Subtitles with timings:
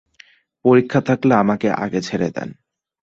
[0.65, 2.49] পরীক্ষা থাকলে আমাকে আগে ছেড়ে দেন।